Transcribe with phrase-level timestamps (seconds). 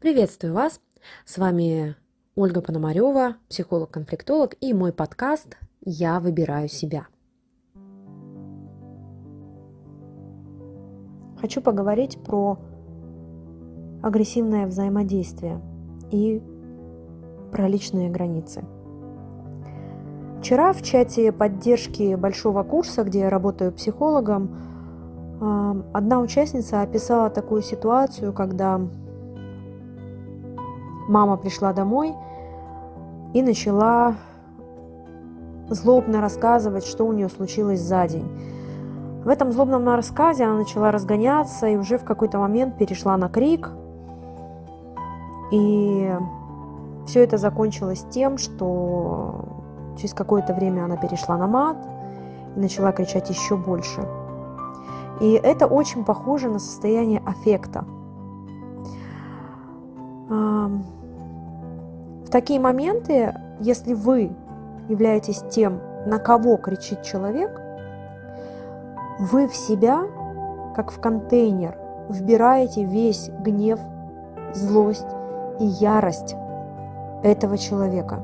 [0.00, 0.80] Приветствую вас!
[1.24, 1.96] С вами
[2.36, 7.08] Ольга Пономарева, психолог-конфликтолог и мой подкаст «Я выбираю себя».
[11.40, 12.60] Хочу поговорить про
[14.00, 15.60] агрессивное взаимодействие
[16.12, 16.40] и
[17.50, 18.64] про личные границы.
[20.38, 24.54] Вчера в чате поддержки большого курса, где я работаю психологом,
[25.92, 28.80] одна участница описала такую ситуацию, когда
[31.08, 32.14] мама пришла домой
[33.34, 34.14] и начала
[35.68, 38.28] злобно рассказывать, что у нее случилось за день.
[39.24, 43.70] В этом злобном рассказе она начала разгоняться и уже в какой-то момент перешла на крик.
[45.50, 46.10] И
[47.06, 49.44] все это закончилось тем, что
[49.98, 51.76] через какое-то время она перешла на мат
[52.56, 54.06] и начала кричать еще больше.
[55.20, 57.84] И это очень похоже на состояние аффекта.
[60.28, 64.30] В такие моменты, если вы
[64.88, 67.60] являетесь тем, на кого кричит человек,
[69.18, 70.02] вы в себя,
[70.76, 71.76] как в контейнер,
[72.08, 73.80] вбираете весь гнев,
[74.54, 75.06] злость
[75.60, 76.36] и ярость
[77.22, 78.20] этого человека.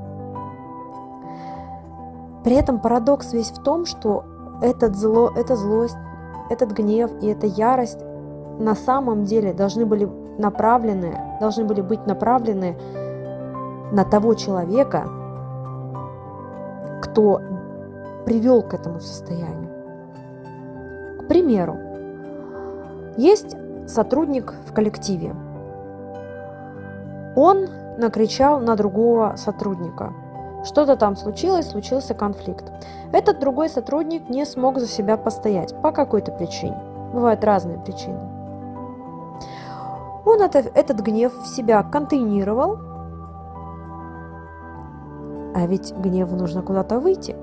[2.45, 4.25] При этом парадокс весь в том, что
[4.63, 5.97] этот зло, эта злость,
[6.51, 8.01] этот гнев и эта ярость
[8.59, 12.77] на самом деле должны были направлены, должны были быть направлены
[13.93, 15.05] на того человека,
[17.03, 17.41] кто
[18.25, 19.71] привел к этому состоянию.
[21.21, 21.77] К примеру,
[23.17, 25.35] есть сотрудник в коллективе.
[27.37, 30.13] Он накричал на другого сотрудника.
[30.65, 32.65] Что-то там случилось, случился конфликт.
[33.13, 36.79] Этот другой сотрудник не смог за себя постоять по какой-то причине.
[37.13, 38.34] Бывают разные причины.
[40.25, 42.79] Он это, этот гнев в себя контейнировал
[45.55, 47.37] а ведь гневу нужно куда-то выйти.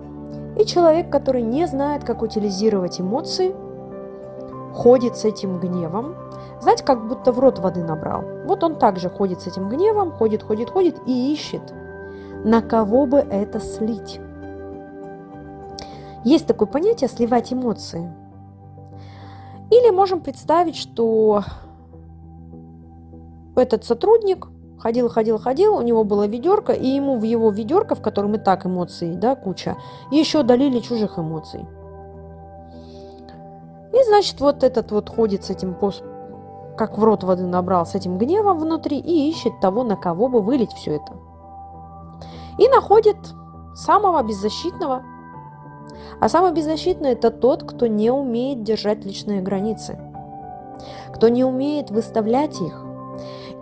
[0.60, 3.56] И человек, который не знает, как утилизировать эмоции,
[4.74, 6.16] ходит с этим гневом,
[6.60, 8.24] знаете, как будто в рот воды набрал.
[8.46, 11.74] Вот он также ходит с этим гневом, ходит, ходит, ходит и ищет,
[12.44, 14.20] на кого бы это слить.
[16.24, 18.14] Есть такое понятие сливать эмоции.
[19.72, 21.44] Или можем представить, что
[23.58, 24.48] этот сотрудник
[24.82, 28.40] Ходил, ходил, ходил, у него было ведерко, и ему в его ведерко, в котором и
[28.40, 29.78] так эмоции, да, куча,
[30.10, 31.68] еще долили чужих эмоций.
[33.94, 35.76] И, значит, вот этот вот ходит с этим,
[36.76, 40.42] как в рот воды набрал, с этим гневом внутри и ищет того, на кого бы
[40.42, 41.14] вылить все это.
[42.58, 43.18] И находит
[43.76, 45.04] самого беззащитного.
[46.20, 50.00] А самый беззащитный– это тот, кто не умеет держать личные границы,
[51.14, 52.84] кто не умеет выставлять их,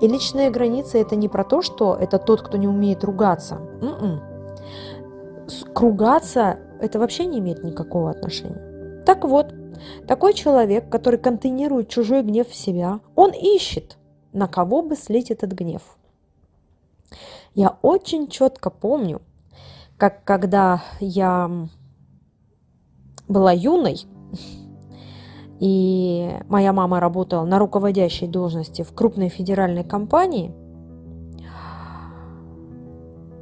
[0.02, 3.56] и личные границы это не про то, что это тот, кто не умеет ругаться.
[3.82, 4.22] м
[5.76, 9.04] Ругаться это вообще не имеет никакого отношения.
[9.06, 9.54] Так вот,
[10.08, 13.98] такой человек, который контейнирует чужой гнев в себя, он ищет,
[14.34, 15.82] на кого бы слить этот гнев.
[17.56, 19.22] Я очень четко помню,
[19.98, 21.50] как когда я
[23.28, 24.06] была юной,
[25.60, 30.54] и моя мама работала на руководящей должности в крупной федеральной компании,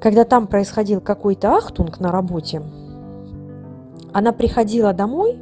[0.02, 2.62] когда там происходил какой-то ахтунг на работе,
[4.14, 5.40] она приходила домой,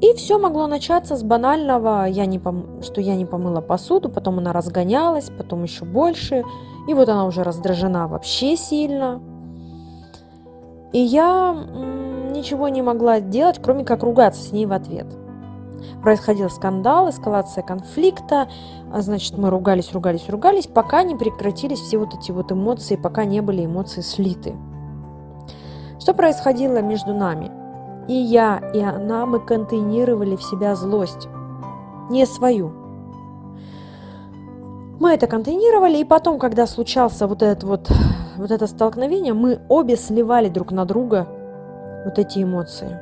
[0.00, 2.82] и все могло начаться с банального, я не пом...
[2.82, 6.44] что я не помыла посуду, потом она разгонялась, потом еще больше,
[6.88, 9.20] и вот она уже раздражена вообще сильно.
[10.92, 11.56] И я
[12.32, 15.06] ничего не могла делать, кроме как ругаться с ней в ответ–
[16.02, 18.48] происходил скандал, эскалация конфликта,
[18.92, 23.24] а, значит, мы ругались, ругались, ругались, пока не прекратились все вот эти вот эмоции, пока
[23.24, 24.54] не были эмоции слиты.
[26.00, 27.50] Что происходило между нами?
[28.08, 31.28] И я, и она, мы контейнировали в себя злость,
[32.10, 32.70] не свою.
[35.00, 37.90] Мы это контейнировали, и потом, когда случался вот, этот вот,
[38.36, 41.26] вот это столкновение, мы обе сливали друг на друга
[42.04, 42.98] вот эти эмоции.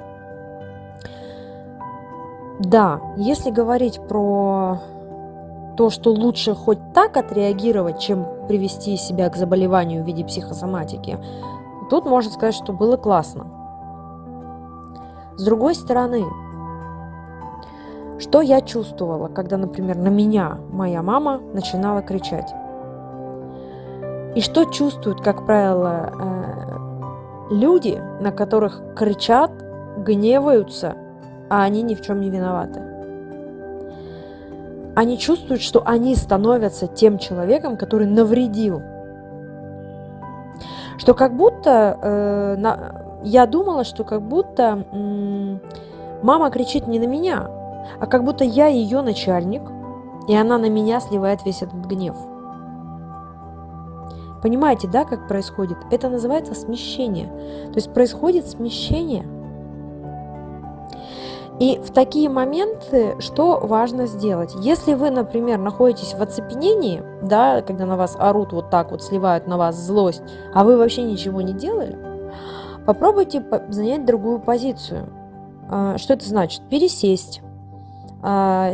[2.61, 4.79] Да, если говорить про
[5.77, 11.19] то, что лучше хоть так отреагировать, чем привести себя к заболеванию в виде психосоматики,
[11.91, 13.47] тут можно сказать, что было классно.
[15.37, 16.25] С другой стороны,
[18.21, 22.55] что я чувствовала, когда, например, на меня моя мама начинала кричать?
[24.37, 26.13] И что чувствуют, как правило,
[27.51, 29.51] э, люди, на которых кричат,
[29.99, 30.95] гневаются–
[31.51, 32.81] а они ни в чем не виноваты.
[34.97, 38.81] они чувствуют, что они становятся тем человеком, который навредил.
[40.99, 45.61] Что как будто э, на, я думала, что как будто м-
[46.23, 47.51] мама кричит не на меня,
[47.99, 49.63] а как будто я ее начальник,
[50.29, 52.17] и она на меня сливает весь этот гнев.
[54.43, 55.79] Понимаете, да, как происходит?
[55.91, 57.27] Это называется смещение.
[57.73, 59.25] То есть происходит смещение.
[61.61, 64.55] И в такие моменты что важно сделать?
[64.61, 69.47] Если вы, например, находитесь в оцепенении, да, когда на вас орут вот так вот, сливают
[69.47, 70.23] на вас злость,
[70.53, 71.97] а вы вообще ничего не делали,
[72.87, 75.09] попробуйте занять другую позицию.
[75.71, 76.63] А, что это значит?
[76.69, 77.41] Пересесть.
[78.21, 78.73] А,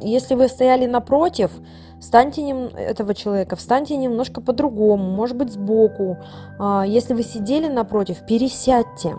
[0.00, 1.50] если вы стояли напротив,
[2.04, 2.66] Встаньте нем...
[2.76, 6.18] этого человека, встаньте немножко по-другому, может быть, сбоку.
[6.58, 9.16] А, если вы сидели напротив, пересядьте.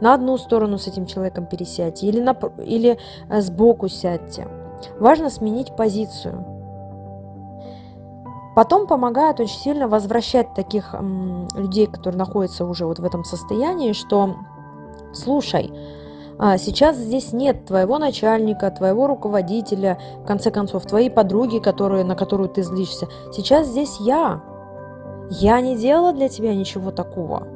[0.00, 2.36] На одну сторону с этим человеком пересядьте или, на...
[2.64, 2.98] или
[3.28, 4.46] э, сбоку сядьте.
[4.98, 6.44] Важно сменить позицию.
[8.54, 13.92] Потом помогает очень сильно возвращать таких м, людей, которые находятся уже вот в этом состоянии,
[13.92, 14.36] что
[15.12, 15.72] слушай,
[16.38, 22.14] а сейчас здесь нет твоего начальника, твоего руководителя, в конце концов, твоей подруги, которые, на
[22.14, 23.08] которую ты злишься.
[23.32, 24.42] Сейчас здесь я.
[25.30, 27.46] Я не делала для тебя ничего такого.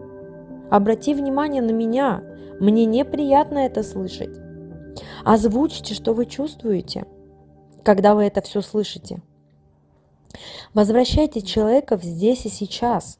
[0.70, 2.22] Обрати внимание на меня.
[2.61, 4.38] Мне неприятно это слышать.
[5.25, 7.06] Озвучьте, что вы чувствуете,
[7.82, 9.20] когда вы это все слышите.
[10.75, 13.19] Возвращайте человека здесь и сейчас.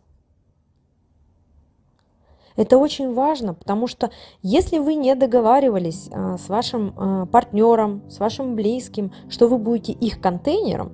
[2.56, 4.11] Это очень важно, потому что
[4.43, 9.93] если вы не договаривались а, с вашим а, партнером, с вашим близким, что вы будете
[9.93, 10.93] их контейнером,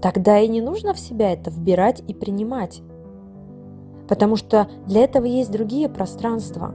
[0.00, 2.80] тогда и не нужно в себя это вбирать и принимать.
[4.10, 6.74] Потому что для этого есть другие пространства.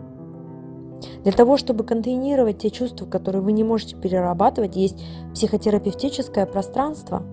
[1.23, 5.03] Для того, чтобы контейнировать те чувства, которые вы не можете перерабатывать, есть
[5.33, 7.23] психотерапевтическое пространство.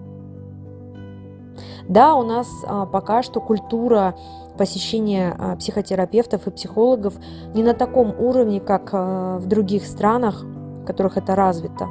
[1.89, 4.17] Да, у нас а, пока что культура
[4.59, 7.15] посещение а, психотерапевтов и психологов
[7.55, 11.87] не на таком уровне, как а, в других странах, в которых это развито.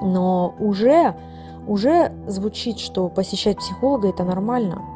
[0.00, 1.14] Но уже,
[1.66, 4.93] уже звучит, что посещать психолога это нормально.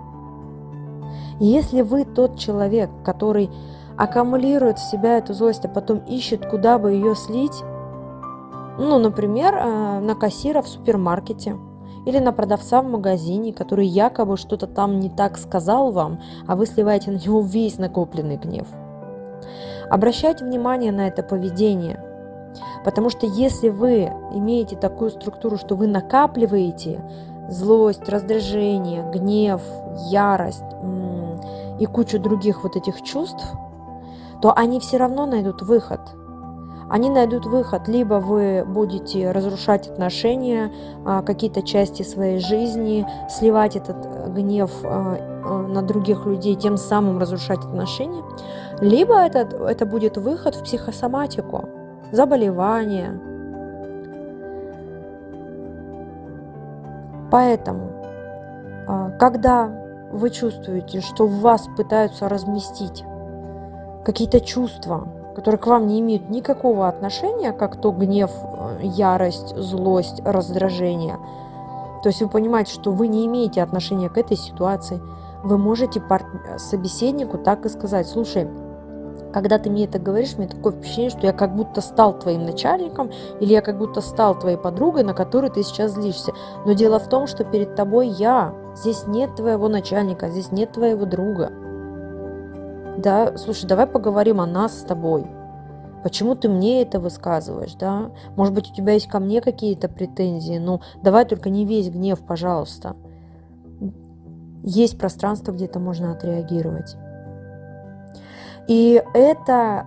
[1.40, 3.50] Если вы тот человек, который
[3.96, 7.62] аккумулирует в себя эту злость, а потом ищет, куда бы ее слить,
[8.78, 11.56] ну, например, а, на кассира в супермаркете–
[12.08, 16.64] или на продавца в магазине, который якобы что-то там не так сказал вам, а вы
[16.64, 18.66] сливаете на него весь накопленный гнев.
[19.90, 22.02] Обращайте внимание на это поведение,
[22.82, 27.00] потому что если вы имеете такую структуру, что вы накапливаете
[27.48, 29.62] злость, раздражение, гнев,
[30.10, 30.62] ярость
[31.80, 33.44] и кучу других вот этих чувств,
[34.42, 36.00] то они все равно найдут выход–
[36.88, 37.86] они найдут выход.
[37.86, 40.72] Либо вы будете разрушать отношения,
[41.04, 46.76] а, какие-то части своей жизни, сливать этот э, гнев а, а, на других людей, тем
[46.76, 48.22] самым разрушать отношения.
[48.80, 51.68] Либо это, это будет выход в психосоматику,
[52.10, 53.20] заболевание.
[57.30, 57.90] Поэтому,
[59.19, 59.70] когда
[60.10, 63.04] вы чувствуете, что в вас пытаются разместить
[64.04, 70.20] какие-то чувства, которые к вам не имеют никакого отношения, как то гнев, э, ярость, злость,
[70.25, 71.16] раздражение.
[72.02, 75.00] То есть вы понимаете, что вы не имеете отношения к этой ситуации.
[75.44, 76.25] Вы можете пар...
[76.56, 78.49] собеседнику так и сказать, слушай,
[79.32, 83.11] когда ты мне это говоришь, мне такое впечатление, что я как будто стал твоим начальником,
[83.40, 86.32] или я как будто стал твоей подругой, на которую ты сейчас злишься.
[86.64, 88.54] Но дело в том, что перед тобой я.
[88.75, 91.50] Здесь нет твоего начальника, здесь нет твоего друга.
[92.97, 95.26] Да, слушай, давай поговорим о нас с тобой.
[96.02, 98.11] Почему ты мне это высказываешь, да?
[98.37, 100.58] Может быть, у тебя есть ко мне какие-то претензии?
[100.58, 102.97] Ну, давай только не весь гнев, пожалуйста.
[104.62, 106.97] Есть пространство, где это можно отреагировать.
[108.68, 109.87] И это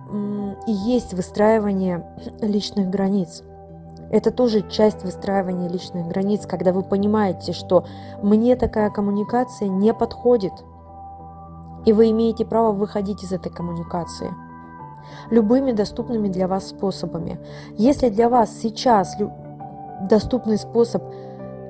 [0.66, 2.06] и есть выстраивание
[2.42, 3.42] личных границ.
[4.10, 7.86] Это тоже часть выстраивания личных границ, когда вы понимаете, что
[8.22, 10.52] мне такая коммуникация не подходит–
[11.84, 14.32] и вы имеете право выходить из этой коммуникации
[15.30, 17.40] любыми доступными для вас способами.
[17.76, 19.16] Если для вас сейчас
[20.08, 21.02] доступный способ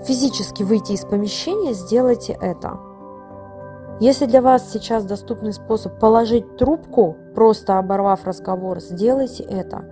[0.04, 2.78] физически выйти из помещения, сделайте это.
[4.02, 9.84] Если для вас сейчас доступный способ положить трубку, просто оборвав разговор, сделайте это.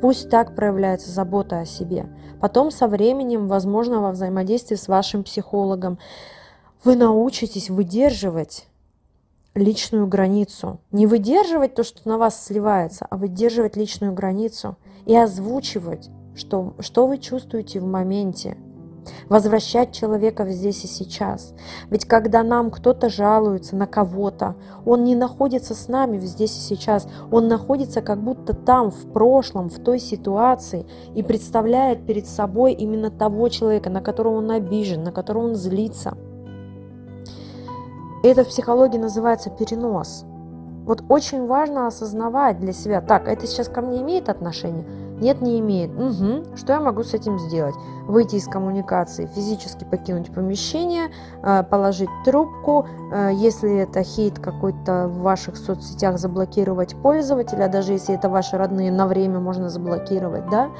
[0.00, 2.06] Пусть так проявляется забота о себе.
[2.40, 5.98] Потом со временем, возможно, во взаимодействии с вашим психологом,
[6.84, 8.68] вы научитесь выдерживать
[9.56, 10.78] личную границу.
[10.92, 17.08] Не выдерживать то, что на вас сливается, а выдерживать личную границу и озвучивать, что, что
[17.08, 18.56] вы чувствуете в моменте.
[19.28, 21.54] Возвращать человека в здесь и сейчас.
[21.90, 27.08] Ведь когда нам кто-то жалуется на кого-то, он не находится с нами здесь и сейчас,
[27.30, 33.10] он находится как будто там, в прошлом, в той ситуации и представляет перед собой именно
[33.10, 36.16] того человека, на которого он обижен, на которого он злится.
[38.22, 40.24] Это в психологии называется перенос.
[40.86, 44.86] Вот очень важно осознавать для себя, так, это сейчас ко мне имеет отношение?
[45.20, 45.90] Нет, не имеет.
[45.90, 46.56] Угу.
[46.56, 47.74] Что я могу с этим сделать?
[48.06, 51.10] Выйти из коммуникации, физически покинуть помещение,
[51.42, 52.86] э, положить трубку.
[53.12, 58.92] Э, если это хейт какой-то в ваших соцсетях, заблокировать пользователя, даже если это ваши родные,
[58.92, 60.70] на время можно заблокировать, да?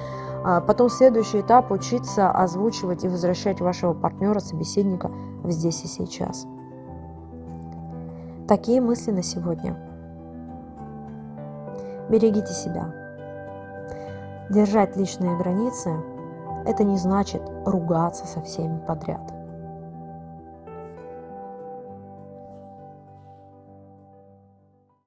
[0.44, 5.10] А потом следующий этап– учиться озвучивать и возвращать вашего партнера, собеседника
[5.42, 6.46] в здесь и сейчас.
[8.46, 9.76] Такие мысли на сегодня.
[12.08, 12.86] Берегите себя.
[14.48, 15.90] Держать личные границы–
[16.66, 19.35] это не значит ругаться со всеми подряд.